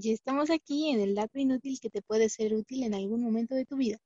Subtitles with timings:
[0.00, 3.56] y estamos aquí en el dato inútil que te puede ser útil en algún momento
[3.56, 3.98] de tu vida.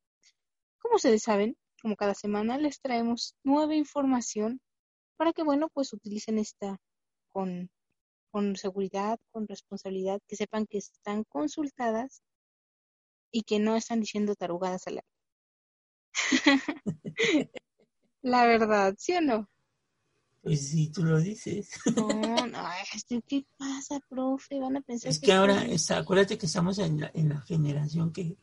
[0.78, 4.60] Como ustedes saben, como cada semana les traemos nueva información
[5.16, 6.78] para que, bueno, pues utilicen esta
[7.30, 7.70] con,
[8.30, 12.22] con seguridad, con responsabilidad, que sepan que están consultadas
[13.30, 15.08] y que no están diciendo tarugadas al aire.
[18.22, 19.50] La verdad, ¿sí o no?
[20.40, 21.70] Pues sí, tú lo dices.
[21.94, 22.08] No,
[22.52, 24.60] no, ¿qué pasa, profe?
[24.60, 25.64] Van a pensar es que, ahora,
[25.96, 28.36] acuérdate que estamos en la, en la generación que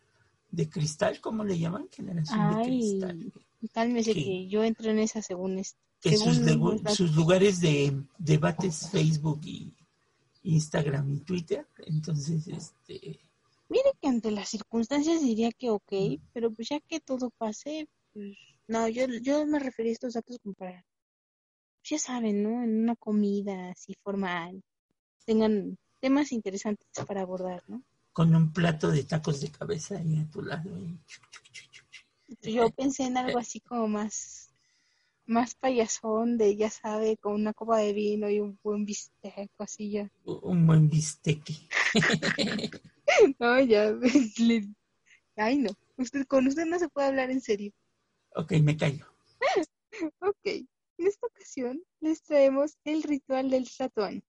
[0.51, 1.87] de cristal, ¿cómo le llaman?
[1.91, 3.33] Generación de cristal.
[3.73, 5.77] Cálmese que, que yo entro en esa según esto.
[6.01, 6.39] Que sus,
[6.95, 9.73] sus, lugares de debates Facebook y
[10.43, 13.19] Instagram y Twitter, entonces, este...
[13.67, 15.93] Mire que ante las circunstancias diría que ok,
[16.33, 18.35] pero pues ya que todo pase, pues
[18.67, 20.85] no, yo, yo me refería a estos datos como para
[21.83, 22.63] ya saben, ¿no?
[22.63, 24.61] En una comida así formal,
[25.25, 27.83] tengan temas interesantes para abordar, ¿no?
[28.13, 30.69] Con un plato de tacos de cabeza ahí a tu lado.
[32.41, 34.49] Yo pensé en algo así como más,
[35.25, 39.91] más payasón, de ya sabe, con una copa de vino y un buen bistec, así
[39.91, 40.11] ya.
[40.23, 41.41] Un buen bistec.
[43.39, 43.93] no, ya,
[45.35, 47.71] ay no, usted, con usted no se puede hablar en serio.
[48.35, 49.05] Ok, me callo.
[50.19, 50.65] ok.
[50.99, 54.21] En esta ocasión les traemos el ritual del Tlatoani.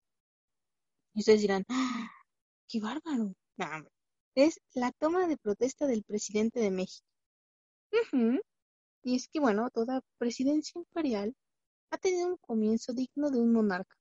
[1.15, 2.09] Y ustedes dirán, ¡Ah!
[2.69, 3.35] ¡qué bárbaro!
[4.37, 7.05] es la toma de protesta del presidente de México.
[9.03, 11.35] Y es que, bueno, toda presidencia imperial
[11.91, 13.97] ha tenido un comienzo digno de un monarca.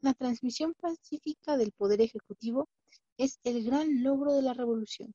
[0.00, 2.68] La transmisión pacífica del poder ejecutivo
[3.16, 5.12] es el gran logro de la revolución.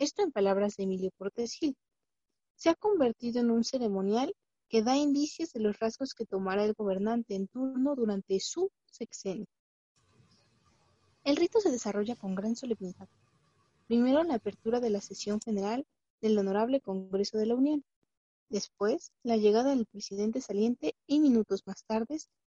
[0.00, 1.76] Esto en palabras de Emilio Cortés Gil.
[2.56, 4.34] Se ha convertido en un ceremonial
[4.68, 9.46] que da indicios de los rasgos que tomará el gobernante en turno durante su sexenio.
[11.24, 13.08] El rito se desarrolla con gran solemnidad.
[13.86, 15.86] Primero la apertura de la sesión general
[16.20, 17.84] del Honorable Congreso de la Unión.
[18.48, 22.18] Después, la llegada del presidente saliente y minutos más tarde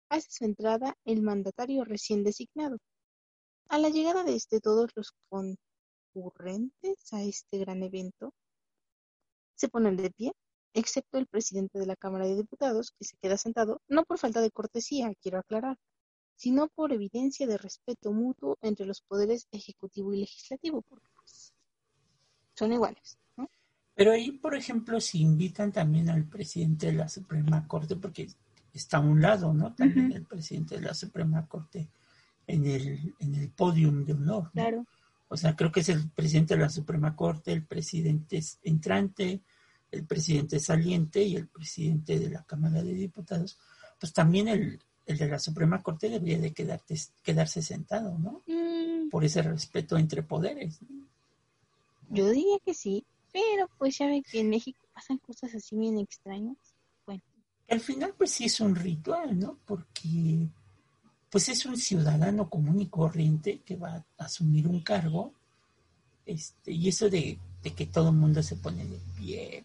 [0.08, 2.78] hace su entrada el mandatario recién designado.
[3.68, 8.32] A la llegada de este todos los concurrentes a este gran evento
[9.54, 10.32] se ponen de pie
[10.74, 14.40] excepto el presidente de la Cámara de Diputados, que se queda sentado, no por falta
[14.40, 15.78] de cortesía, quiero aclarar,
[16.36, 21.54] sino por evidencia de respeto mutuo entre los poderes ejecutivo y legislativo, porque pues,
[22.54, 23.18] son iguales.
[23.36, 23.48] ¿no?
[23.94, 28.28] Pero ahí, por ejemplo, si invitan también al presidente de la Suprema Corte, porque
[28.72, 29.72] está a un lado, ¿no?
[29.74, 31.88] También el presidente de la Suprema Corte
[32.46, 34.50] en el, en el podium de honor.
[34.52, 34.84] Claro.
[35.28, 39.40] O sea, creo que es el presidente de la Suprema Corte, el presidente entrante,
[39.94, 43.58] el presidente saliente y el presidente de la Cámara de Diputados,
[43.98, 48.42] pues también el, de la Suprema Corte debería de quedarte, quedarse sentado, ¿no?
[48.46, 49.08] Mm.
[49.10, 50.80] Por ese respeto entre poderes.
[52.10, 55.98] Yo diría que sí, pero pues ya ve que en México pasan cosas así bien
[55.98, 56.56] extrañas.
[57.06, 57.22] Bueno.
[57.68, 59.58] Al final pues sí es un ritual, ¿no?
[59.64, 60.48] Porque
[61.30, 65.32] pues es un ciudadano común y corriente que va a asumir un cargo,
[66.26, 69.64] este, y eso de, de que todo el mundo se pone de pie,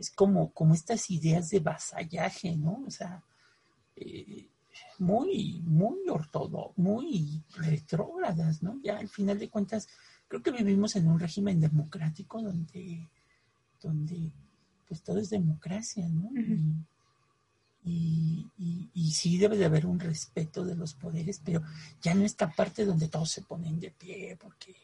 [0.00, 2.82] es como, como estas ideas de vasallaje, ¿no?
[2.86, 3.22] O sea,
[3.96, 4.48] eh,
[4.98, 8.80] muy, muy ortodoxo, muy retrógradas, ¿no?
[8.82, 9.88] Ya al final de cuentas,
[10.28, 13.08] creo que vivimos en un régimen democrático donde,
[13.80, 14.32] donde
[14.88, 16.30] pues todo es democracia, ¿no?
[17.82, 18.46] y,
[18.92, 21.62] y, sí debe de haber un respeto de los poderes, pero
[22.02, 24.76] ya no esta parte donde todos se ponen de pie porque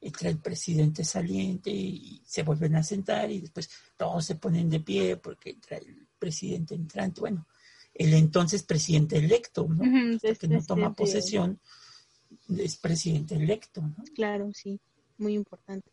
[0.00, 4.80] entra el presidente saliente y se vuelven a sentar y después todos se ponen de
[4.80, 7.20] pie porque entra el presidente entrante.
[7.20, 7.46] Bueno,
[7.94, 9.82] el entonces presidente electo, ¿no?
[10.20, 11.60] que no toma posesión,
[12.56, 13.96] es presidente electo, ¿no?
[14.14, 14.80] Claro, sí,
[15.18, 15.90] muy importante.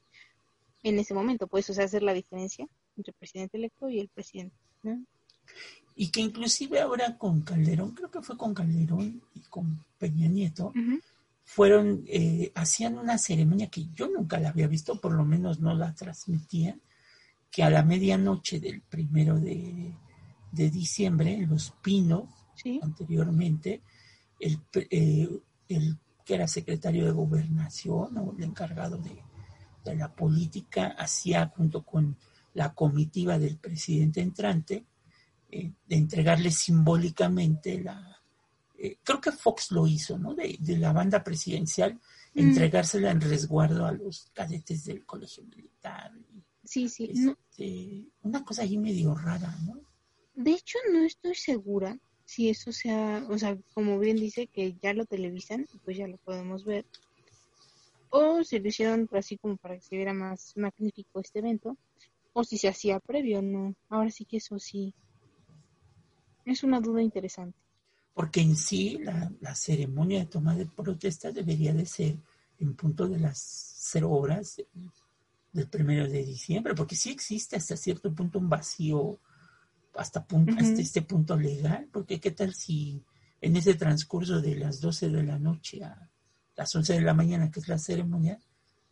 [0.84, 4.08] En ese momento, pues, o sea, hacer la diferencia entre el presidente electo y el
[4.08, 4.56] presidente,
[5.96, 10.72] Y que inclusive ahora con Calderón, creo que fue con Calderón y con Peña Nieto,
[11.48, 15.74] fueron, eh, hacían una ceremonia que yo nunca la había visto, por lo menos no
[15.74, 16.82] la transmitían,
[17.50, 19.96] que a la medianoche del primero de,
[20.52, 22.26] diciembre, en Los Pinos,
[22.82, 23.82] anteriormente,
[24.42, 25.30] el, eh,
[25.70, 29.24] el, que era secretario de gobernación o el encargado de,
[29.96, 32.18] la política hacía junto con
[32.56, 34.86] la comitiva del presidente entrante
[35.50, 38.17] eh, de entregarle simbólicamente la,
[38.78, 40.36] eh, creo que Fox lo hizo, ¿no?
[40.36, 42.40] De, la banda presidencial, mm.
[42.40, 46.12] entregársela en resguardo a los cadetes del colegio militar.
[46.64, 47.12] Sí, sí.
[47.12, 49.80] Este, una cosa ahí medio rara, ¿no?
[50.36, 54.94] De hecho, no estoy segura si eso sea, o sea, como bien dice que ya
[54.94, 56.86] lo televisan, pues ya lo podemos ver.
[58.10, 61.78] o si lo hicieron así como para que se viera más magnífico este evento,
[62.34, 63.74] o si se hacía previo, no.
[63.90, 64.94] Ahora sí que eso sí
[66.46, 67.58] es una duda interesante.
[68.18, 72.16] Porque en sí la, la ceremonia de toma de protesta debería de ser
[72.58, 74.60] en punto de las cero horas
[75.54, 79.20] del primero de diciembre, porque sí existe hasta cierto punto un vacío,
[79.94, 83.04] hasta, punto, hasta este punto legal, porque qué tal si
[83.40, 86.10] en ese transcurso de las 12 de la noche a
[86.56, 88.40] las 11 de la mañana, que es la ceremonia,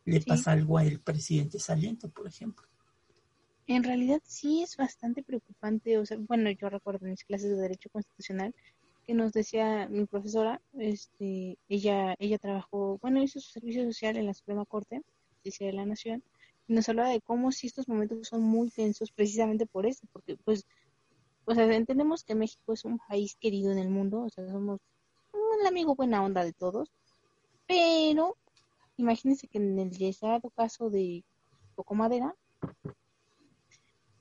[0.06, 2.68] le pasa algo al presidente saliente, por ejemplo.
[3.66, 7.56] En realidad sí es bastante preocupante, o sea, bueno, yo recuerdo en mis clases de
[7.56, 8.54] Derecho Constitucional
[9.06, 14.26] que nos decía mi profesora, este, ella, ella trabajó, bueno, hizo su servicio social en
[14.26, 15.02] la Suprema Corte,
[15.34, 16.24] Justicia de la Nación,
[16.68, 20.38] y nos hablaba de cómo si estos momentos son muy tensos precisamente por eso, porque
[20.38, 20.66] pues,
[21.46, 24.80] o sea, entendemos que México es un país querido en el mundo, o sea, somos
[25.34, 26.92] un amigo buena onda de todos,
[27.68, 28.36] pero
[28.98, 31.24] imagínense que en el deseado caso de
[31.76, 32.36] Poco Madera,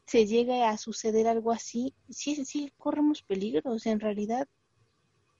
[0.06, 3.86] se llega a suceder algo así, sí, sí corremos peligros.
[3.86, 4.46] En realidad,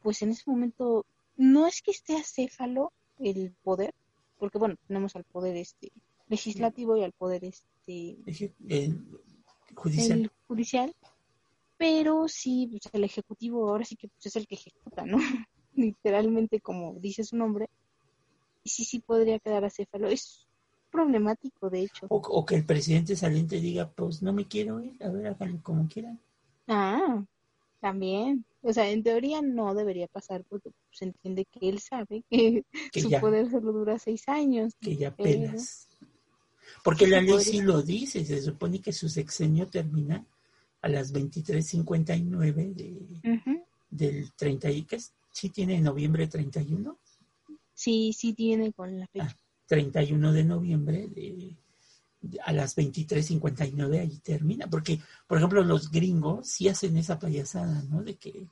[0.04, 1.06] pues en ese momento
[1.36, 3.94] no es que esté acéfalo el poder,
[4.38, 5.90] porque bueno, tenemos al poder este
[6.28, 8.18] legislativo y al poder este
[9.74, 10.30] judicial.
[10.46, 10.94] judicial,
[11.78, 15.16] pero sí, pues, el ejecutivo ahora sí que pues, es el que ejecuta, ¿no?
[15.74, 17.70] Literalmente como dice su nombre,
[18.62, 20.08] y sí, sí podría quedar acéfalo.
[20.08, 20.46] Es
[20.90, 22.06] problemático, de hecho.
[22.10, 25.88] O, que el presidente saliente diga, pues no me quiero ir, a ver, háganlo como
[25.88, 26.20] quieran.
[26.68, 27.24] Ah,
[27.80, 28.44] también.
[28.66, 32.64] O sea, en teoría no debería pasar porque se entiende que él sabe que,
[32.94, 34.72] su poder solo dura seis años.
[34.81, 35.88] Que ya pelas.
[36.82, 40.26] Porque la ley sí lo dice, se supone que su sexenio termina
[40.81, 43.43] a las 23.59 de,
[43.90, 44.99] del 30 y que
[45.31, 46.99] sí tiene noviembre 31.
[47.75, 49.38] Sí, sí tiene con la fecha.
[49.66, 51.56] 31 ah, de noviembre de,
[52.44, 58.03] a las 23.59 ahí termina, porque, por ejemplo, los gringos sí hacen esa payasada, ¿no?
[58.03, 58.47] De que,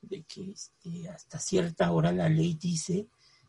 [0.00, 3.06] de que este, hasta cierta hora la ley dice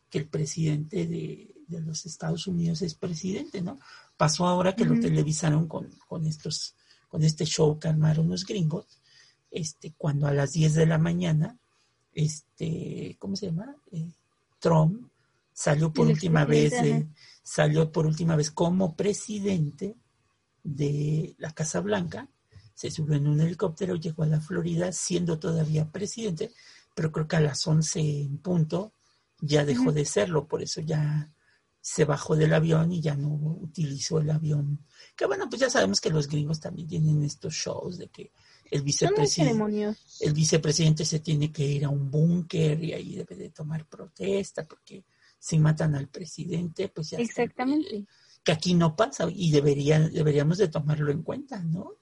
[0.09, 3.79] que el presidente de, los Estados Unidos es presidente, ¿no?
[4.15, 6.75] Pasó ahora que lo televisaron con, con, estos,
[7.09, 8.85] con este show que armaron los gringos,
[9.49, 11.57] este, cuando a las 10 de la mañana,
[12.13, 13.75] este, ¿cómo se llama?
[13.91, 14.11] Eh,
[14.59, 15.09] Trump
[15.53, 16.73] salió por última vez,
[17.43, 19.95] salió por última vez como presidente
[20.63, 22.29] de la Casa Blanca,
[22.73, 26.51] se subió en un helicóptero, llegó a la Florida siendo todavía presidente,
[26.95, 28.93] pero creo que a las 11 en punto
[29.39, 31.31] ya dejó de serlo, por eso ya
[31.85, 34.85] se bajó del avión y ya no utilizó el avión.
[35.17, 38.31] Que bueno, pues ya sabemos que los gringos también tienen estos shows de que
[38.71, 43.49] el vicepresidente, el vicepresidente se tiene que ir a un búnker y ahí debe de
[43.49, 45.03] tomar protesta porque
[45.43, 48.05] si matan al presidente, pues ya Exactamente.
[48.45, 51.97] que aquí no pasa y debería, deberíamos de tomarlo en cuenta, ¿no?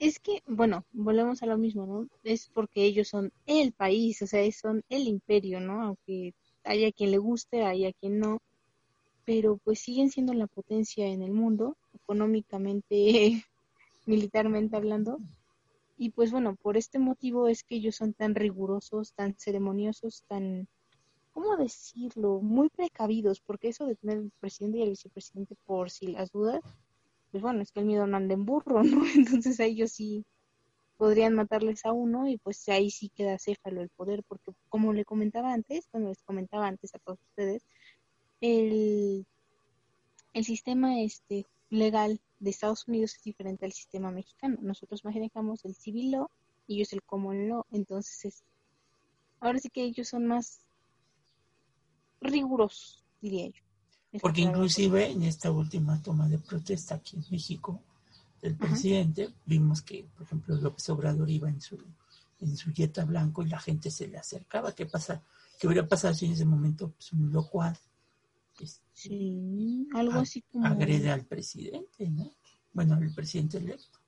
[0.00, 2.08] Es que, bueno, volvemos a lo mismo, ¿no?
[2.24, 5.80] Es porque ellos son el país, o sea, son el imperio, ¿no?
[5.80, 6.34] Aunque
[6.64, 8.42] haya quien le guste, haya quien no,
[9.24, 13.44] pero pues siguen siendo la potencia en el mundo, económicamente,
[14.06, 15.20] militarmente hablando.
[15.96, 20.66] Y pues bueno, por este motivo es que ellos son tan rigurosos, tan ceremoniosos, tan
[21.36, 22.40] ¿cómo decirlo?
[22.40, 26.62] Muy precavidos, porque eso de tener el presidente y el vicepresidente por si las dudas,
[27.30, 29.04] pues bueno, es que el miedo no anda en burro, ¿no?
[29.14, 30.24] Entonces a ellos sí
[30.96, 35.04] podrían matarles a uno y pues ahí sí queda céfalo el poder, porque como le
[35.04, 37.66] comentaba antes, cuando les comentaba antes a todos ustedes,
[38.40, 39.26] el,
[40.32, 44.56] el sistema este legal de Estados Unidos es diferente al sistema mexicano.
[44.62, 46.30] Nosotros manejamos el civil law
[46.66, 48.42] y ellos el common law, entonces es,
[49.40, 50.65] ahora sí que ellos son más
[52.20, 53.62] rigurosos, diría yo.
[54.20, 57.82] Porque inclusive en esta última toma de protesta aquí en México
[58.40, 61.78] del presidente, vimos que, por ejemplo, López Obrador iba en su,
[62.40, 64.74] en su yeta blanco y la gente se le acercaba.
[64.74, 65.22] ¿Qué pasa?
[65.58, 67.80] ¿Qué hubiera pasado si en ese momento pues, un locuaz
[68.60, 70.66] este, sí, algo así como...
[70.66, 72.32] agrede al presidente, ¿no?
[72.72, 73.98] Bueno, al presidente electo.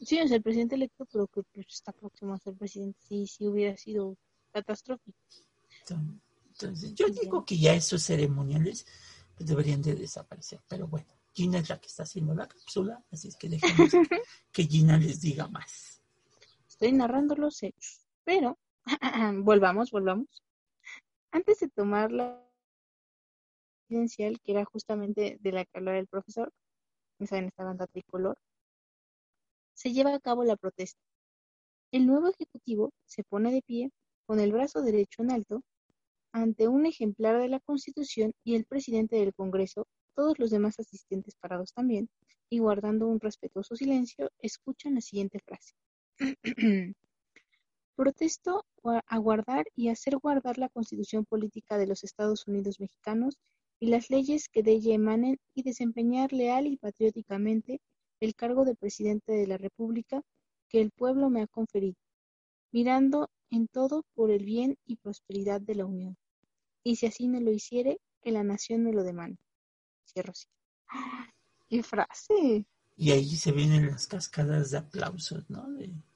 [0.00, 3.46] Sí, es el presidente electo, pero que pues, está próximo a ser presidente, sí, sí
[3.46, 4.16] hubiera sido
[4.52, 5.18] catastrófico.
[5.80, 6.20] Entonces,
[6.94, 8.86] yo digo que ya esos ceremoniales
[9.36, 13.28] pues, deberían de desaparecer, pero bueno, Gina es la que está haciendo la cápsula, así
[13.28, 13.90] es que dejemos
[14.52, 16.02] que Gina les diga más.
[16.68, 18.58] Estoy narrando los hechos, pero
[19.42, 20.42] volvamos, volvamos.
[21.30, 22.42] Antes de tomar la
[23.86, 26.52] presidencial, que era justamente de la que hablaba el profesor,
[27.18, 28.38] en esta banda tricolor,
[29.74, 31.00] se lleva a cabo la protesta.
[31.92, 33.90] El nuevo ejecutivo se pone de pie
[34.26, 35.62] con el brazo derecho en alto
[36.32, 41.34] ante un ejemplar de la Constitución y el presidente del Congreso, todos los demás asistentes
[41.36, 42.08] parados también,
[42.48, 45.74] y guardando un respetuoso silencio, escuchan la siguiente frase.
[47.96, 53.36] Protesto a guardar y hacer guardar la Constitución Política de los Estados Unidos Mexicanos
[53.78, 57.80] y las leyes que de ella emanen y desempeñar leal y patrióticamente
[58.20, 60.22] el cargo de Presidente de la República
[60.68, 61.96] que el pueblo me ha conferido,
[62.72, 66.16] mirando en todo por el bien y prosperidad de la Unión.
[66.82, 69.38] Y si así no lo hiciere, que la nación me lo demande.
[70.06, 70.46] Cierro así.
[71.68, 72.66] ¡Qué frase!
[72.96, 75.66] Y ahí se vienen las cascadas de aplausos, ¿no?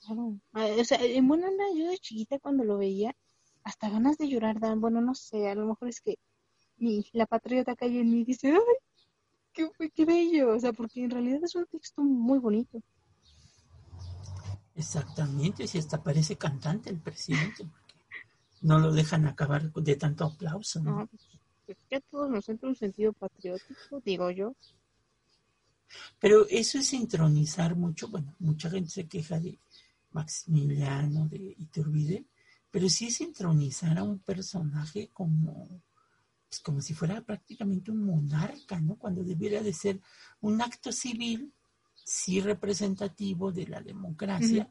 [0.05, 0.39] Claro.
[0.53, 3.17] Ah, o sea, en buena onda, yo de chiquita cuando lo veía,
[3.63, 6.19] hasta ganas de llorar dan, bueno, no sé, a lo mejor es que
[6.77, 8.59] mi, la patriota cae en mí y dice, ¡ay!
[9.53, 10.55] Qué, qué bello!
[10.55, 12.83] O sea, porque en realidad es un texto muy bonito.
[14.77, 17.95] Exactamente, si hasta parece cantante el presidente, porque
[18.63, 20.83] no lo dejan acabar de tanto aplauso.
[20.83, 21.07] ¿no?
[21.07, 21.23] pues,
[21.69, 24.55] es que a todos nos entra un sentido patriótico, digo yo.
[26.19, 29.59] Pero eso es intronizar mucho, bueno, mucha gente se queja de
[30.11, 32.25] Maximiliano, de Iturbide,
[32.71, 35.69] pero sí es intronizar a un personaje como,
[36.49, 38.97] pues como si fuera prácticamente un monarca, ¿no?
[38.97, 40.01] Cuando debiera de ser
[40.41, 41.53] un acto civil
[42.05, 44.71] sí representativo de la democracia,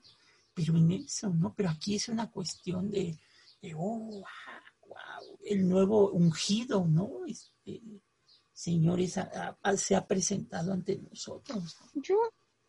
[0.54, 1.54] pero en eso, ¿no?
[1.56, 3.18] Pero aquí es una cuestión de,
[3.62, 4.24] de oh,
[4.88, 7.26] wow, el nuevo ungido, ¿no?
[7.28, 7.82] Este,
[8.54, 9.20] señores,
[9.78, 11.76] se ha presentado ante nosotros.
[11.96, 12.16] Yo,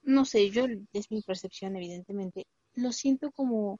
[0.02, 3.78] no sé, yo, es mi percepción, evidentemente, lo siento como,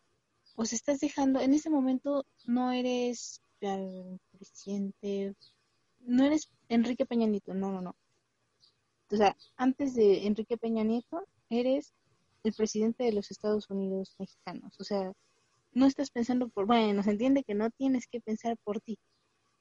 [0.55, 5.35] os estás dejando, en ese momento no eres el presidente,
[6.01, 7.97] no eres Enrique Peña Nieto, no, no, no
[9.15, 11.95] o sea, antes de Enrique Peña Nieto, eres
[12.43, 14.75] el presidente de los Estados Unidos mexicanos.
[14.81, 15.13] O sea,
[15.73, 18.99] no estás pensando por, bueno, se entiende que no tienes que pensar por ti,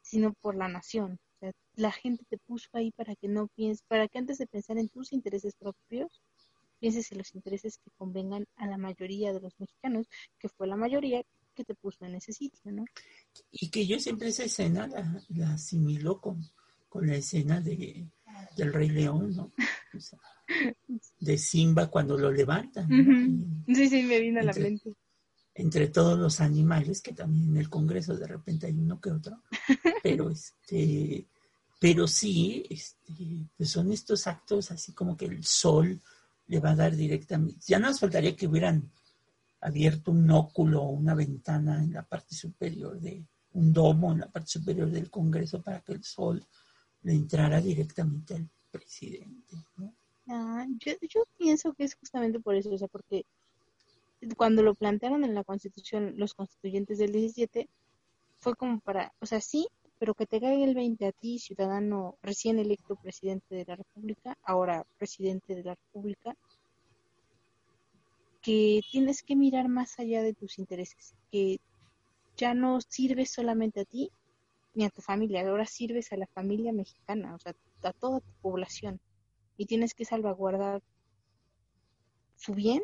[0.02, 1.20] sino por la nación.
[1.36, 4.48] O sea, la gente te puso ahí para que no pienses, para que antes de
[4.48, 6.24] pensar en tus intereses propios,
[6.80, 10.08] pienses en los intereses que convengan a la mayoría de los mexicanos,
[10.40, 12.86] que fue la mayoría que te puso en ese sitio, ¿no?
[13.52, 14.88] Y que yo siempre esa escena
[15.30, 16.42] la, asimilo con,
[16.90, 18.10] con la escena de
[18.56, 19.52] del Rey León, ¿no?
[21.20, 22.88] de Simba cuando lo levantan.
[23.68, 24.94] Sí, sí, me vino a la mente.
[25.56, 29.44] Entre todos los animales, que también en el Congreso de repente hay uno que otro,
[30.04, 31.28] pero este,
[31.80, 33.14] pero sí, este,
[33.56, 36.02] pues son estos actos así como que el sol
[36.48, 37.60] le va a dar directamente.
[37.68, 38.90] Ya no nos faltaría que hubieran
[39.62, 43.24] abierto un óculo o una ventana en la parte superior de
[43.54, 46.44] un domo en la parte superior del Congreso para que el sol
[47.04, 49.56] le entrara directamente al presidente.
[50.28, 53.26] Ah, yo, yo pienso que es justamente por eso, o sea, porque
[54.38, 57.68] cuando lo plantearon en la Constitución los constituyentes del 17,
[58.40, 59.68] fue como para, o sea, sí,
[60.00, 64.38] pero que te caiga el 20 a ti, ciudadano recién electo presidente de la República,
[64.44, 66.36] ahora presidente de la República,
[68.42, 71.60] que tienes que mirar más allá de tus intereses, que
[72.36, 74.12] ya no sirves solamente a ti,
[74.74, 78.32] ni a tu familia, ahora sirves a la familia mexicana, o sea, a toda tu
[78.42, 79.00] población
[79.58, 80.82] y tienes que salvaguardar
[82.36, 82.84] su bien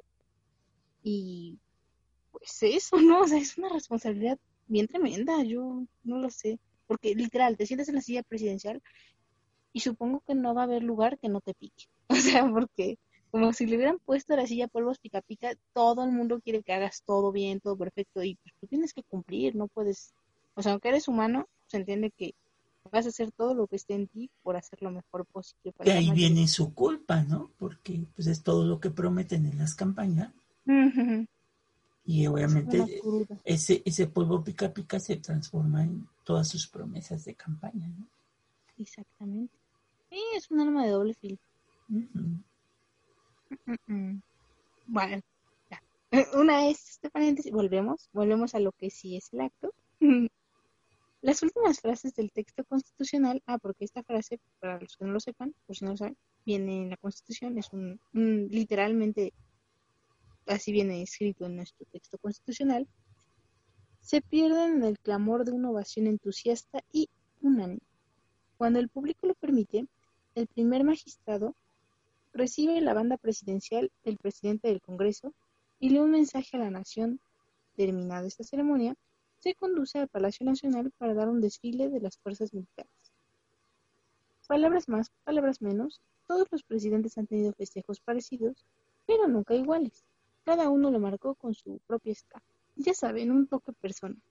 [1.03, 1.59] y
[2.31, 3.21] pues eso, ¿no?
[3.21, 7.89] O sea, es una responsabilidad bien tremenda, yo no lo sé, porque literal, te sientes
[7.89, 8.81] en la silla presidencial
[9.73, 12.97] y supongo que no va a haber lugar que no te pique, o sea, porque
[13.31, 16.73] como si le hubieran puesto la silla polvos pica pica, todo el mundo quiere que
[16.73, 20.13] hagas todo bien, todo perfecto y pues, tú tienes que cumplir, no puedes,
[20.55, 22.33] o sea, aunque eres humano, se entiende que
[22.91, 25.71] vas a hacer todo lo que esté en ti por hacer lo mejor posible.
[25.71, 27.51] Para ahí viene su culpa, ¿no?
[27.57, 30.33] Porque pues es todo lo que prometen en las campañas.
[32.05, 33.01] Y obviamente
[33.43, 38.07] ese, ese polvo pica pica se transforma en todas sus promesas de campaña, ¿no?
[38.77, 39.53] Exactamente.
[40.09, 41.37] Sí, es un arma de doble filo.
[44.87, 45.21] Bueno,
[45.69, 45.83] ya.
[46.33, 49.71] Una vez, este paréntesis, volvemos, volvemos a lo que sí es el acto.
[51.21, 55.19] Las últimas frases del texto constitucional, ah, porque esta frase, para los que no lo
[55.19, 59.33] sepan, por si no lo saben, viene en la Constitución, es un, literalmente,
[60.47, 62.87] así viene escrito en nuestro texto constitucional,
[63.99, 67.09] se pierden en el clamor de una ovación entusiasta y
[67.41, 67.81] unánime.
[68.57, 69.87] Cuando el público lo permite,
[70.35, 71.53] el primer magistrado
[72.33, 75.33] recibe la banda presidencial del presidente del Congreso
[75.79, 77.19] y lee un mensaje a la nación.
[77.75, 78.95] Terminada esta ceremonia,
[79.39, 82.91] se conduce al Palacio Nacional para dar un desfile de las fuerzas militares.
[84.47, 88.65] Palabras más, palabras menos, todos los presidentes han tenido festejos parecidos,
[89.05, 90.05] pero nunca iguales.
[90.43, 92.45] Cada uno lo marcó con su propia escala.
[92.75, 94.21] Ya saben, un toque personal.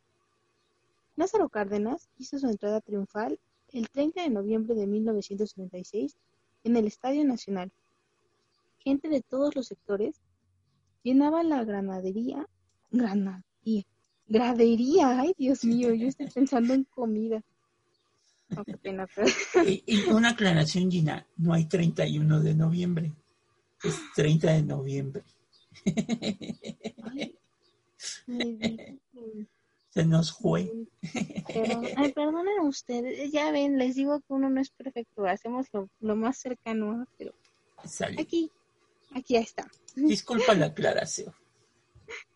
[1.17, 3.41] Lázaro Cárdenas hizo su entrada triunfal
[3.73, 6.17] el 30 de noviembre de 1936
[6.65, 7.73] en el Estadio Nacional.
[8.79, 10.21] Gente de todos los sectores
[11.03, 12.49] llenaba la granadería,
[12.91, 13.85] granadería,
[14.29, 17.43] gradería, ay Dios mío, yo estoy pensando en comida.
[18.51, 19.07] No, qué pena,
[19.67, 23.13] y, una aclaración, Gina, no hay 31 de noviembre,
[23.83, 25.23] es 30 de noviembre.
[29.91, 30.73] Se nos fue.
[31.97, 35.67] ay, perdonen ustedes, ya ven, les digo que uno no es perfecto, hacemos
[36.01, 37.35] lo, más cercano, pero
[38.19, 38.51] aquí,
[39.15, 39.71] aquí está.
[39.95, 41.35] Disculpa la aclaración.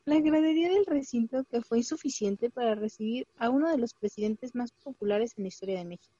[0.05, 4.73] La gradería del recinto que fue insuficiente para recibir a uno de los presidentes más
[4.73, 6.17] populares en la historia de México.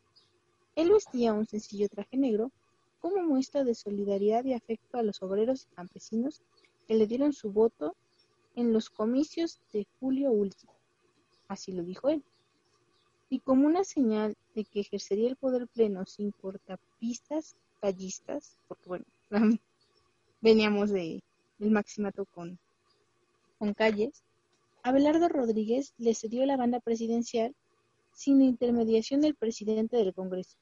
[0.77, 2.53] Él vestía un sencillo traje negro
[3.01, 6.41] como muestra de solidaridad y afecto a los obreros y campesinos
[6.87, 7.97] que le dieron su voto
[8.55, 10.73] en los comicios de julio último.
[11.49, 12.23] Así lo dijo él.
[13.31, 19.05] Y como una señal de que ejercería el poder pleno sin cortapistas callistas, porque bueno,
[20.41, 21.21] veníamos de,
[21.59, 22.61] del maximato con
[23.73, 24.25] Calles,
[24.83, 27.55] Abelardo Rodríguez le cedió la banda presidencial
[28.13, 30.59] sin intermediación del presidente del Congreso.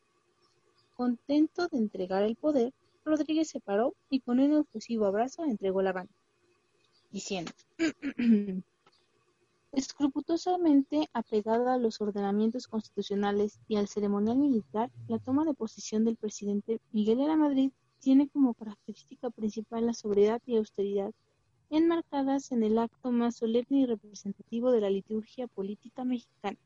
[0.95, 5.95] Contento de entregar el poder, Rodríguez se paró y con un efusivo abrazo entregó la
[5.95, 6.12] banda,
[7.11, 7.50] diciendo,
[9.73, 16.16] escrupulosamente apegada a los ordenamientos constitucionales y al ceremonial militar, la toma de posición del
[16.16, 21.12] presidente Miguel de la Madrid tiene como característica principal la sobriedad y austeridad
[21.71, 26.59] enmarcadas en el acto más solemne y representativo de la liturgia política mexicana.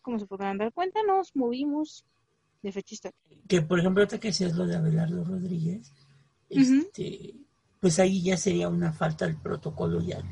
[0.00, 2.04] Como se podrán dar cuenta, nos movimos
[2.62, 3.18] de fecha histórica.
[3.46, 5.92] Que, por ejemplo, ahorita que decías lo de Abelardo Rodríguez,
[6.48, 7.34] este,
[7.80, 10.22] pues ahí ya sería una falta del protocolo ya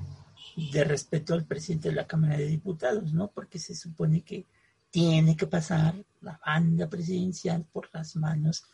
[0.72, 3.30] de respeto al presidente de la Cámara de Diputados, ¿no?
[3.30, 4.46] Porque se supone que
[4.90, 8.64] tiene que pasar la banda presidencial por las manos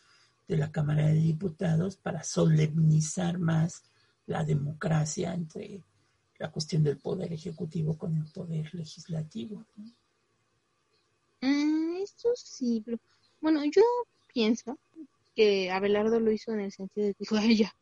[0.49, 3.85] de la Cámara de Diputados para solemnizar más
[4.27, 5.83] la democracia entre
[6.39, 9.65] la cuestión del poder ejecutivo con el poder legislativo.
[11.41, 12.99] Mm, esto sí, pero
[13.41, 13.83] bueno, yo
[14.33, 14.79] pienso
[15.35, 17.75] que Abelardo lo hizo en el sentido de que dijo, ay, ya,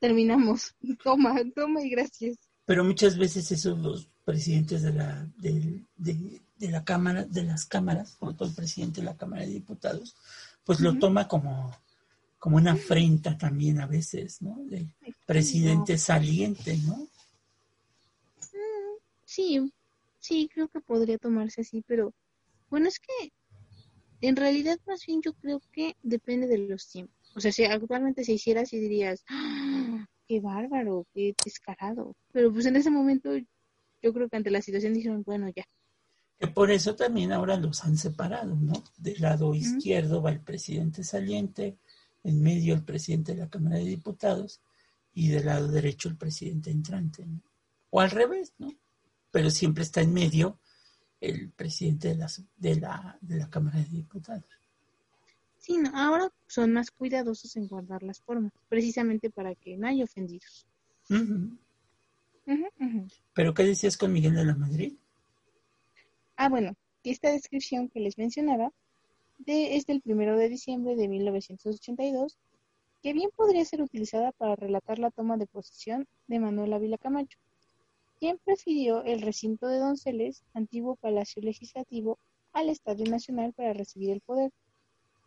[0.00, 2.36] terminamos, toma, toma y gracias.
[2.64, 8.16] Pero muchas veces esos los presidentes de la, de, de, la Cámara, de las cámaras,
[8.16, 10.16] como todo el presidente de la Cámara de Diputados,
[10.64, 11.70] pues lo toma como
[12.46, 14.56] como una afrenta también a veces, ¿no?
[14.66, 14.88] Del
[15.26, 16.94] presidente saliente, ¿no?
[18.52, 19.72] Mm, sí,
[20.20, 22.14] sí, creo que podría tomarse así, pero
[22.70, 23.32] bueno, es que
[24.20, 27.16] en realidad más bien yo creo que depende de los tiempos.
[27.34, 32.14] O sea, si actualmente se hiciera así dirías, ¡Ah, qué bárbaro, qué descarado.
[32.30, 33.36] Pero pues en ese momento
[34.00, 35.64] yo creo que ante la situación dijeron, bueno, ya.
[36.38, 38.84] Que por eso también ahora los han separado, ¿no?
[38.98, 41.76] Del lado izquierdo va el presidente saliente,
[42.26, 44.60] en medio el presidente de la Cámara de Diputados
[45.14, 47.24] y del lado derecho el presidente entrante.
[47.90, 48.74] O al revés, ¿no?
[49.30, 50.58] Pero siempre está en medio
[51.20, 54.44] el presidente de la, de la, de la Cámara de Diputados.
[55.58, 60.66] Sí, ahora son más cuidadosos en guardar las formas, precisamente para que no haya ofendidos.
[63.34, 64.94] ¿Pero qué decías con Miguel de la Madrid?
[66.36, 68.72] Ah, bueno, esta descripción que les mencionaba
[69.38, 72.38] de, es del primero de diciembre de 1982,
[73.02, 77.38] que bien podría ser utilizada para relatar la toma de posesión de Manuel Ávila Camacho,
[78.18, 82.18] quien prefirió el recinto de Donceles, antiguo palacio legislativo,
[82.52, 84.50] al Estadio Nacional para recibir el poder.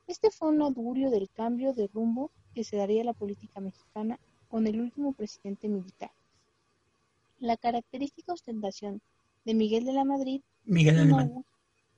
[0.08, 4.20] Este fue un augurio del cambio de rumbo que se daría a la política mexicana
[4.48, 6.12] con el último presidente militar.
[7.40, 9.02] La característica ostentación
[9.46, 11.14] de Miguel de la Madrid Miguel.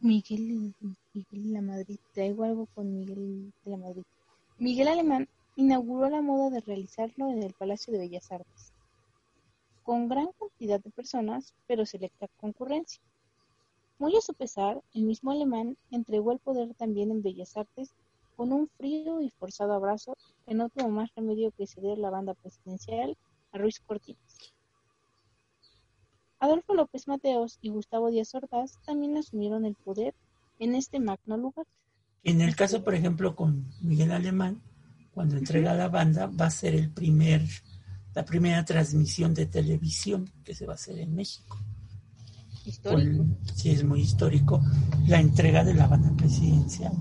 [0.03, 0.73] Miguel,
[1.13, 4.01] Miguel de la Madrid, traigo algo con Miguel de la Madrid.
[4.57, 8.73] Miguel Alemán inauguró la moda de realizarlo en el Palacio de Bellas Artes,
[9.83, 12.99] con gran cantidad de personas, pero selecta concurrencia.
[13.99, 17.93] Muy a su pesar, el mismo alemán entregó el poder también en Bellas Artes
[18.35, 22.33] con un frío y forzado abrazo que no tuvo más remedio que ceder la banda
[22.33, 23.15] presidencial
[23.51, 24.30] a Ruiz Cortines.
[26.41, 30.15] Adolfo López Mateos y Gustavo Díaz Ordaz también asumieron el poder
[30.57, 31.67] en este magno lugar.
[32.23, 34.59] En el caso, por ejemplo, con Miguel Alemán,
[35.11, 37.47] cuando entrega la banda, va a ser el primer,
[38.15, 41.59] la primera transmisión de televisión que se va a hacer en México.
[42.65, 43.23] Histórico.
[43.55, 44.63] sí, es muy histórico,
[45.07, 46.93] la entrega de la banda presidencial.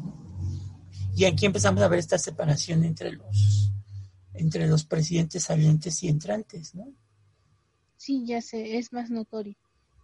[1.17, 3.73] Y aquí empezamos a ver esta separación entre los,
[4.35, 6.93] entre los presidentes salientes y entrantes, ¿no?
[8.01, 9.55] Sí, ya sé, es más notorio.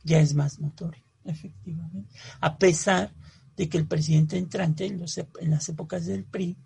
[0.04, 1.02] Ya es más notorio.
[1.24, 2.14] Efectivamente.
[2.40, 3.14] A pesar
[3.56, 5.02] de que el presidente entrante en,
[5.40, 6.58] en las épocas del PRI,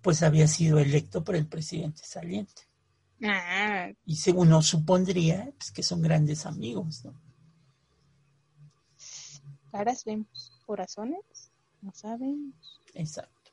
[0.00, 2.62] pues había sido electo por el presidente saliente.
[3.22, 3.90] Ah.
[4.06, 7.20] Y según uno supondría pues, que son grandes amigos, ¿no?
[9.70, 12.80] Caras vemos, corazones no sabemos.
[12.94, 13.50] Exacto.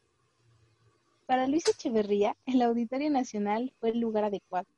[1.25, 4.69] Para Luis Echeverría, el Auditorio Nacional fue el lugar adecuado.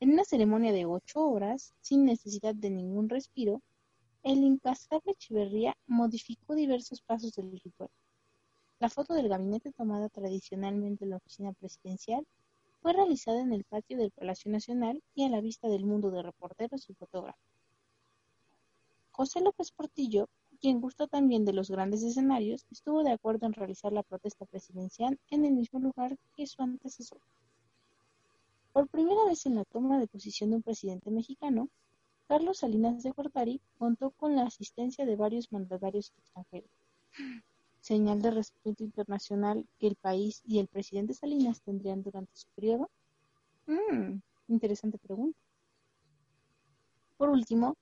[0.00, 3.62] En una ceremonia de ocho horas, sin necesidad de ningún respiro,
[4.22, 7.90] el incasable Echeverría modificó diversos pasos del ritual.
[8.80, 12.26] La foto del gabinete tomada tradicionalmente en la oficina presidencial
[12.82, 16.22] fue realizada en el patio del Palacio Nacional y a la vista del mundo de
[16.22, 17.40] reporteros y fotógrafos.
[19.10, 20.28] José López Portillo,
[20.60, 25.20] quien gustó también de los grandes escenarios, estuvo de acuerdo en realizar la protesta presidencial
[25.30, 27.20] en el mismo lugar que su antecesor.
[28.74, 31.68] Por primera vez en la toma de posición de un presidente mexicano,
[32.26, 36.72] Carlos Salinas de Gortari contó con la asistencia de varios mandatarios extranjeros.
[37.78, 42.90] Señal de respeto internacional que el país y el presidente Salinas tendrían durante su periodo.
[43.68, 45.38] Mm, interesante pregunta.
[47.16, 47.76] Por último,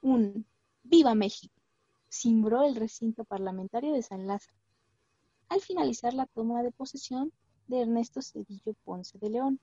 [0.00, 0.46] un
[0.82, 1.60] ¡Viva México!
[2.08, 4.56] cimbró el recinto parlamentario de San Lázaro,
[5.50, 7.34] al finalizar la toma de posesión
[7.66, 9.60] de Ernesto Cedillo Ponce de León.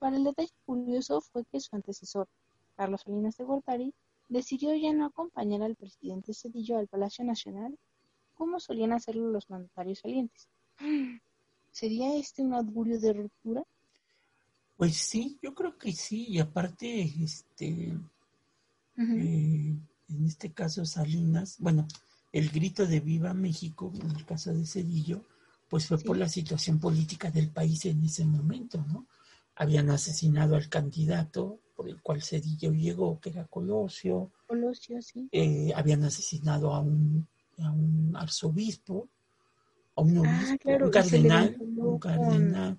[0.00, 2.26] Para el detalle curioso fue que su antecesor,
[2.74, 3.94] Carlos Salinas de Gortari,
[4.28, 7.78] decidió ya no acompañar al presidente Cedillo al Palacio Nacional
[8.34, 10.48] como solían hacerlo los mandatarios salientes.
[11.70, 13.62] ¿Sería este un augurio de ruptura?
[14.78, 17.92] Pues sí, yo creo que sí, y aparte, este,
[18.96, 19.76] eh,
[20.08, 21.86] en este caso Salinas, bueno,
[22.32, 25.22] el grito de Viva México, en el caso de Cedillo,
[25.68, 29.06] pues fue por la situación política del país en ese momento, ¿no?
[29.60, 34.32] Habían asesinado al candidato por el cual Cedillo llegó, que era Colosio.
[34.46, 35.28] Colosio, sí.
[35.32, 39.10] Eh, habían asesinado a un, a un arzobispo,
[39.96, 42.78] a un ah, obispo, un cardenal, un cardenal.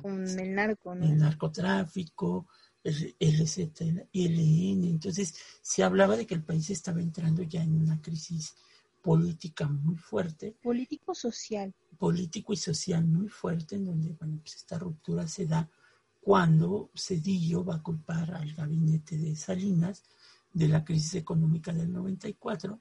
[0.00, 1.04] Con, el narco, ¿no?
[1.04, 2.46] El narcotráfico,
[2.82, 4.84] el LN.
[4.84, 8.54] Entonces, se hablaba de que el país estaba entrando ya en una crisis
[9.02, 10.56] política muy fuerte.
[10.62, 11.74] Político-social.
[11.98, 15.68] Político y social muy fuerte, en donde, bueno, pues esta ruptura se da
[16.20, 20.04] cuando Cedillo va a culpar al gabinete de Salinas
[20.52, 22.78] de la crisis económica del 94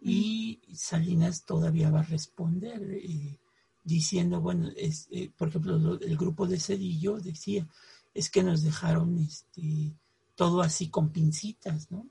[0.00, 3.38] y Salinas todavía va a responder eh,
[3.82, 7.66] diciendo, bueno, es, eh, por ejemplo, el grupo de Cedillo decía,
[8.14, 9.94] es que nos dejaron este,
[10.34, 12.06] todo así con pincitas, ¿no?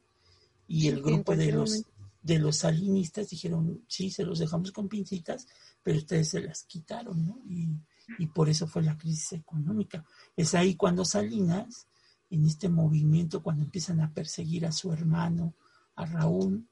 [0.68, 1.84] Y el grupo de los,
[2.22, 5.48] de los salinistas dijeron, sí, se los dejamos con pincitas,
[5.82, 7.42] pero ustedes se las quitaron, ¿no?
[7.48, 7.70] Y,
[8.18, 10.04] y por eso fue la crisis económica.
[10.36, 11.88] Es ahí cuando Salinas,
[12.30, 15.54] en este movimiento, cuando empiezan a perseguir a su hermano,
[15.96, 16.68] a Raúl,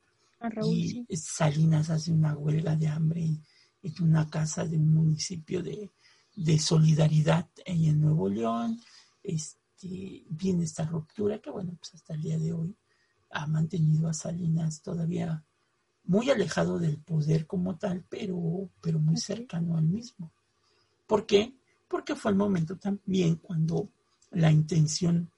[0.64, 3.40] y Salinas hace una huelga de hambre
[3.82, 5.90] en una casa de un municipio de,
[6.60, 8.80] solidaridad en Nuevo León.
[9.24, 12.76] Este, viene esta ruptura que, bueno, pues hasta el día de hoy
[13.32, 15.44] ha mantenido a Salinas todavía
[16.04, 20.32] muy alejado del poder como tal, pero, pero muy cercano al mismo.
[21.08, 21.54] ¿Por qué?
[21.88, 23.90] Porque fue el momento también cuando
[24.32, 25.32] la intención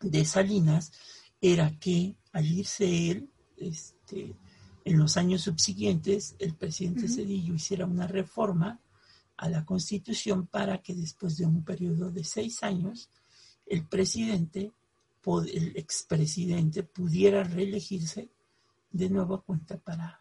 [0.00, 0.92] de Salinas
[1.40, 4.36] era que al irse él, este,
[4.84, 8.80] en los años subsiguientes, el presidente Cedillo hiciera una reforma
[9.36, 13.08] a la Constitución para que después de un periodo de seis años,
[13.66, 14.72] el presidente,
[15.52, 18.30] el expresidente, pudiera reelegirse
[18.90, 20.19] de nueva cuenta para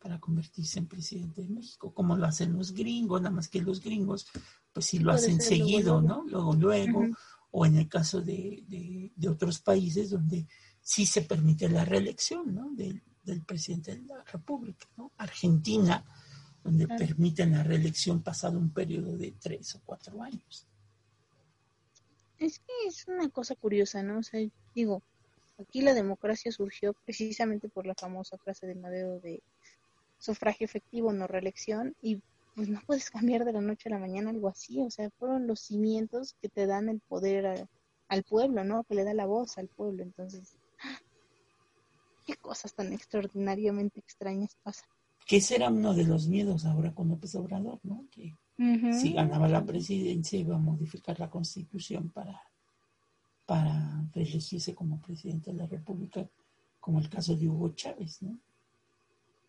[0.00, 3.80] para convertirse en presidente de México, como lo hacen los gringos, nada más que los
[3.80, 4.26] gringos,
[4.72, 6.24] pues sí lo hacen seguido, ¿no?
[6.26, 7.06] Luego, luego,
[7.50, 8.64] o en el caso de,
[9.14, 10.46] de, otros países donde
[10.80, 12.70] sí se permite la reelección, ¿no?
[12.70, 13.02] Del,
[13.46, 15.12] presidente de la República, ¿no?
[15.18, 16.04] Argentina,
[16.64, 20.66] donde permiten la reelección pasado un periodo de tres o cuatro años.
[22.38, 24.18] Es que es una cosa curiosa, ¿no?
[24.18, 24.40] O sea,
[24.74, 25.04] digo,
[25.58, 29.42] aquí la democracia surgió precisamente por la famosa frase de Madero de
[30.20, 32.22] sufragio efectivo, no reelección, y
[32.54, 35.46] pues no puedes cambiar de la noche a la mañana algo así, o sea, fueron
[35.46, 37.66] los cimientos que te dan el poder
[38.08, 38.84] al pueblo, ¿no?
[38.84, 40.56] Que le da la voz al pueblo, entonces,
[42.26, 44.88] qué cosas tan extraordinariamente extrañas pasan.
[45.26, 48.04] Que ese era uno de los miedos ahora con López Obrador, ¿no?
[48.10, 48.36] Que
[48.92, 52.42] si ganaba la presidencia iba a modificar la constitución para,
[53.46, 56.28] para reelegirse como presidente de la República,
[56.78, 58.38] como el caso de Hugo Chávez, ¿no?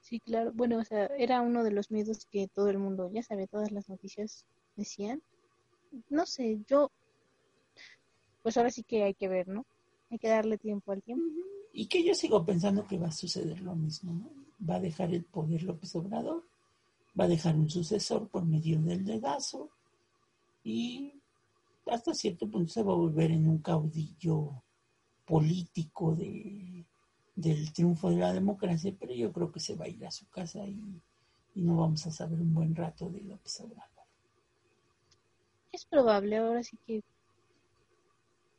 [0.01, 0.51] Sí, claro.
[0.53, 3.71] Bueno, o sea, era uno de los miedos que todo el mundo, ya sabe, todas
[3.71, 5.21] las noticias decían.
[6.09, 6.91] No sé, yo,
[8.41, 9.65] pues ahora sí que hay que ver, ¿no?
[10.09, 11.23] Hay que darle tiempo al tiempo.
[11.73, 14.29] Y que yo sigo pensando que va a suceder lo mismo, ¿no?
[14.67, 16.43] Va a dejar el poder López Obrador,
[17.19, 19.69] va a dejar un sucesor por medio del dedazo
[20.63, 21.13] y
[21.87, 24.63] hasta cierto punto se va a volver en un caudillo
[25.25, 26.85] político de,
[27.41, 30.27] del triunfo de la democracia, pero yo creo que se va a ir a su
[30.29, 31.01] casa y,
[31.55, 34.05] y no vamos a saber un buen rato de López Obrador.
[35.73, 37.01] Es probable, ahora sí que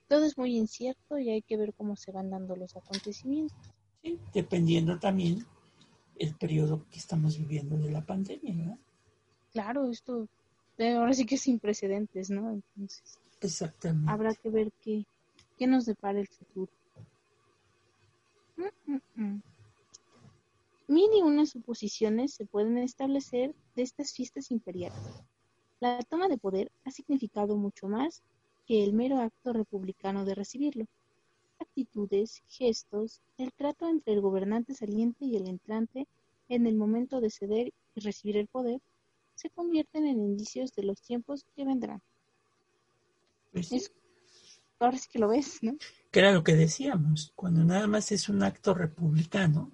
[0.08, 3.56] todo es muy incierto y hay que ver cómo se van dando los acontecimientos.
[4.02, 5.46] Sí, dependiendo también
[6.18, 8.78] el periodo que estamos viviendo de la pandemia, ¿verdad?
[9.52, 10.28] Claro, esto
[10.78, 12.50] eh, ahora sí que es sin precedentes, ¿no?
[12.52, 14.10] Entonces, Exactamente.
[14.12, 15.04] habrá que ver qué,
[15.56, 16.72] qué nos depara el futuro.
[20.88, 25.22] Mil y unas suposiciones se pueden establecer de estas fiestas imperiales.
[25.80, 28.22] La toma de poder ha significado mucho más
[28.66, 30.84] que el mero acto republicano de recibirlo.
[31.58, 36.06] Actitudes, gestos, el trato entre el gobernante saliente y el entrante
[36.48, 38.80] en el momento de ceder y recibir el poder,
[39.34, 42.00] se convierten en indicios de los tiempos que vendrán.
[43.52, 43.92] Pues sí, Es-
[44.78, 45.76] ahora sí que lo ves, ¿no?
[46.12, 49.72] Que era lo que decíamos, cuando nada más es un acto republicano,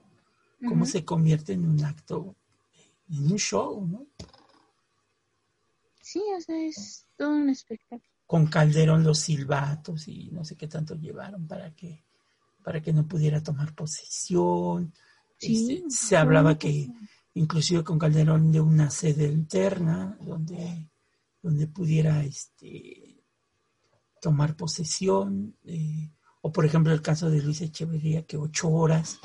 [0.66, 2.36] cómo se convierte en un acto,
[3.10, 4.06] en un show, ¿no?
[6.00, 8.08] Sí, o sea, es todo un espectáculo.
[8.24, 12.04] Con Calderón los silbatos y no sé qué tanto llevaron para que,
[12.62, 14.94] para que no pudiera tomar posesión.
[15.38, 16.88] Sí, Este, se hablaba que
[17.34, 20.88] inclusive con Calderón de una sede alterna donde,
[21.42, 23.24] donde pudiera este,
[24.20, 25.56] tomar posesión.
[25.64, 26.12] eh,
[26.48, 29.20] o por ejemplo el caso de Luis Echeverría, que ocho horas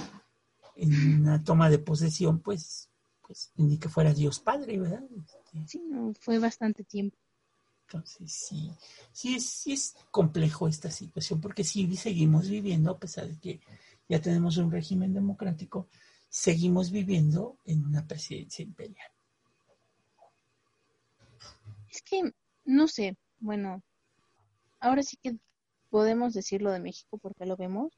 [0.75, 2.89] en una toma de posesión, pues,
[3.21, 5.03] pues ni que fuera Dios Padre, ¿verdad?
[5.17, 7.17] Este, Sí, no, fue bastante tiempo.
[7.87, 8.69] entonces sí,
[9.13, 13.61] sí es, sí es complejo esta situación, porque sí seguimos viviendo, a pesar de que
[14.09, 15.87] ya tenemos un régimen democrático,
[16.27, 19.07] seguimos viviendo en una presidencia imperial.
[21.89, 22.33] Es que,
[22.65, 23.81] no sé, bueno,
[24.81, 25.37] ahora sí que
[25.93, 27.93] podemos decirlo de México porque lo vemos,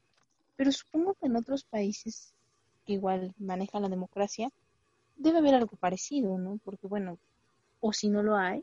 [0.54, 2.34] pero supongo que en otros países
[2.84, 4.50] que igual manejan la democracia,
[5.16, 6.60] debe haber algo parecido, ¿no?
[6.62, 7.18] Porque, bueno,
[7.80, 8.62] o si no lo hay,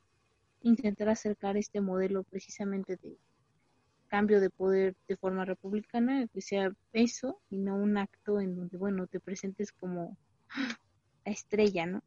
[0.61, 3.17] intentar acercar este modelo precisamente de
[4.07, 8.77] cambio de poder de forma republicana, que sea eso y no un acto en donde,
[8.77, 10.15] bueno, te presentes como
[11.25, 12.03] la estrella, ¿no?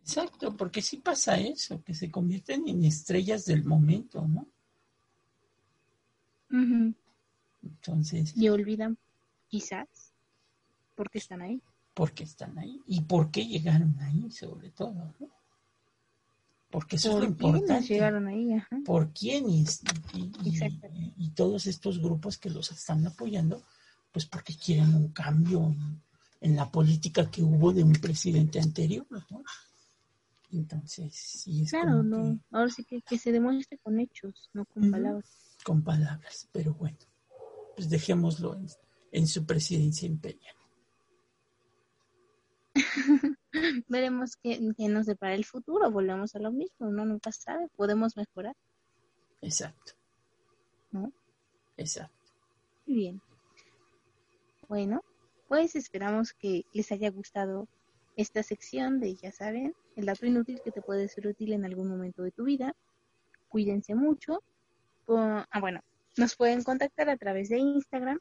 [0.00, 4.48] Exacto, porque sí pasa eso, que se convierten en estrellas del momento, ¿no?
[6.50, 6.94] Ujú.
[7.62, 8.96] Entonces, Y olvidan,
[9.48, 9.88] quizás,
[10.94, 11.60] por qué están ahí.
[11.94, 12.80] ¿por qué están ahí?
[12.86, 15.28] ¿Y por qué llegaron ahí, sobre todo, ¿no?
[16.70, 17.86] Porque eso es lo ¿Por importante.
[17.88, 18.52] llegaron ahí?
[18.52, 18.78] Ajá.
[18.84, 19.64] por quién y,
[20.14, 20.30] y-
[21.16, 23.62] y- todos estos grupos que los están apoyando,
[24.12, 26.02] pues porque quieren un cambio en,
[26.40, 29.42] en la política que hubo de un presidente anterior, ¿no?
[30.50, 32.38] Entonces, sí es Claro, no.
[32.38, 35.58] que Ahora sí que, que se demuestre con hechos, no con palabras.
[35.64, 36.96] con palabras, pero bueno,
[37.76, 38.66] pues dejémoslo en,
[39.12, 40.54] en su presidencia imperial.
[43.88, 45.90] Veremos qué, qué nos depara el futuro.
[45.90, 47.68] Volvemos a lo mismo, uno nunca sabe.
[47.76, 48.54] Podemos mejorar.
[49.40, 49.92] Exacto.
[50.90, 51.12] ¿No?
[51.76, 52.14] Exacto.
[52.86, 53.22] Muy bien.
[54.68, 55.02] Bueno,
[55.48, 57.68] pues esperamos que les haya gustado
[58.18, 61.88] esta sección de, ya saben, el dato inútil que te puede ser útil en algún
[61.88, 62.74] momento de tu vida.
[63.48, 64.42] Cuídense mucho.
[65.06, 65.80] Ah, bueno,
[66.16, 68.18] nos pueden contactar a través de Instagram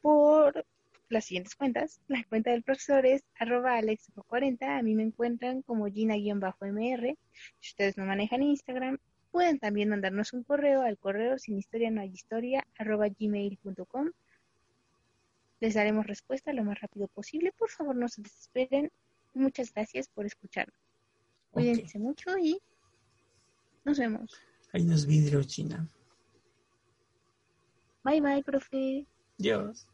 [0.00, 0.64] por
[1.10, 2.00] las siguientes cuentas.
[2.08, 4.78] La cuenta del profesor es arroba alex40.
[4.78, 7.16] A mí me encuentran como gina-mr.
[7.60, 8.96] Si ustedes no manejan Instagram,
[9.30, 14.10] pueden también mandarnos un correo al correo sin historia no hay historia arroba gmail.com.
[15.60, 17.52] Les daremos respuesta lo más rápido posible.
[17.52, 18.90] Por favor, no se desesperen.
[19.34, 20.78] Muchas gracias por escucharnos.
[21.50, 22.60] Cuídense mucho y
[23.84, 24.30] nos vemos.
[24.72, 25.88] Hay unos vidrios, China.
[28.04, 29.06] Bye bye, profe.
[29.38, 29.88] Dios.